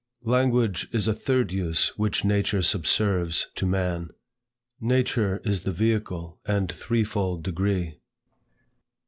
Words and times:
LANGUAGE 0.23 0.87
is 0.93 1.07
a 1.07 1.13
third 1.13 1.51
use 1.51 1.89
which 1.95 2.25
Nature 2.25 2.63
subserves 2.63 3.51
to 3.53 3.67
man. 3.67 4.09
Nature 4.79 5.39
is 5.45 5.61
the 5.61 5.71
vehicle, 5.71 6.39
and 6.43 6.71
threefold 6.71 7.43
degree. 7.43 7.99